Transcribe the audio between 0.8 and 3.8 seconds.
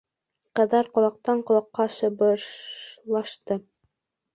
ҡолаҡтан ҡолаҡҡа шыбырлашты: